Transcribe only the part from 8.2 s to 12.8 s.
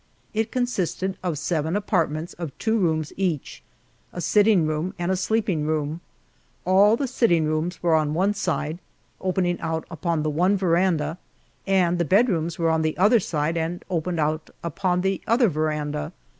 side, opening out upon the one veranda, and the bedrooms were